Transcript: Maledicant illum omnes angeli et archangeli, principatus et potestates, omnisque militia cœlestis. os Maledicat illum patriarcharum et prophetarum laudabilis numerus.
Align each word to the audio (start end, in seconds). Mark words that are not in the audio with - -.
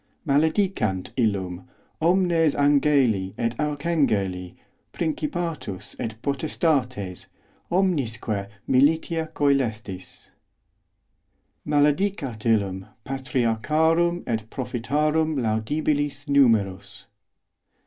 Maledicant 0.25 1.13
illum 1.15 1.67
omnes 2.01 2.55
angeli 2.55 3.35
et 3.37 3.53
archangeli, 3.59 4.55
principatus 4.93 5.95
et 5.99 6.15
potestates, 6.23 7.27
omnisque 7.71 8.49
militia 8.65 9.29
cœlestis. 9.31 9.99
os 10.03 10.29
Maledicat 11.67 12.43
illum 12.47 12.87
patriarcharum 13.05 14.23
et 14.25 14.49
prophetarum 14.49 15.35
laudabilis 15.39 16.25
numerus. 16.27 17.05